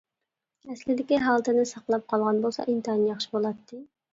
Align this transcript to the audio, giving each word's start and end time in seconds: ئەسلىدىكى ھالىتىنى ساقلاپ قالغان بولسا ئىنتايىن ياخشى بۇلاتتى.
ئەسلىدىكى 0.73 1.19
ھالىتىنى 1.25 1.67
ساقلاپ 1.73 2.07
قالغان 2.15 2.43
بولسا 2.47 2.67
ئىنتايىن 2.73 3.07
ياخشى 3.13 3.35
بۇلاتتى. 3.37 3.87